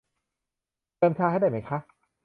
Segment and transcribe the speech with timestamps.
[0.97, 1.77] เติมชาให้ได้ไหมคะ